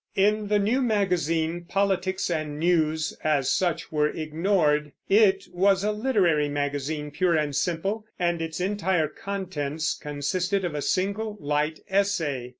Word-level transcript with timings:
In 0.15 0.47
the 0.47 0.57
new 0.57 0.81
magazine 0.81 1.65
politics 1.65 2.31
and 2.31 2.57
news, 2.57 3.15
as 3.23 3.51
such, 3.51 3.91
were 3.91 4.07
ignored; 4.09 4.93
it 5.09 5.43
was 5.53 5.83
a 5.83 5.91
literary 5.91 6.49
magazine, 6.49 7.11
pure 7.11 7.35
and 7.35 7.55
simple, 7.55 8.05
and 8.17 8.41
its 8.41 8.59
entire 8.59 9.07
contents 9.07 9.93
consisted 9.93 10.65
of 10.65 10.73
a 10.73 10.81
single 10.81 11.37
light 11.39 11.81
essay. 11.87 12.49